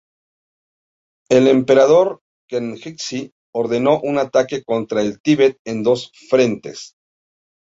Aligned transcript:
El 1.29 1.47
emperador 1.47 2.21
Kangxi 2.49 3.33
ordenó 3.53 3.99
un 4.01 4.17
ataque 4.17 4.63
contra 4.63 4.99
el 5.03 5.21
Tíbet 5.21 5.59
en 5.63 5.83
dos 5.83 6.09
frentes. 6.27 6.95